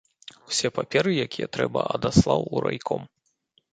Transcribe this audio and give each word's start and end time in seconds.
Усе 0.51 0.69
паперы, 0.77 1.11
якія 1.25 1.47
трэба, 1.57 1.81
адаслаў 1.99 2.41
у 2.55 2.65
райком. 2.67 3.01